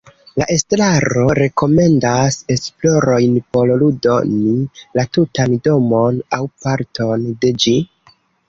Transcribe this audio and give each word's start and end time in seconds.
La 0.41 0.45
estraro 0.53 1.25
rekomendas 1.39 2.37
esplorojn 2.55 3.37
por 3.57 3.73
ludoni 3.83 4.57
la 5.01 5.07
tutan 5.19 5.55
domon 5.69 6.19
aŭ 6.39 6.45
parton 6.67 7.29
de 7.45 7.55
ĝi. 7.67 7.77